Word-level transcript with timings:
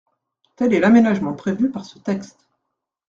Tel 0.55 0.73
est 0.73 0.79
l’aménagement 0.79 1.35
prévu 1.35 1.69
par 1.69 1.85
ce 1.85 1.99
texte. 1.99 2.47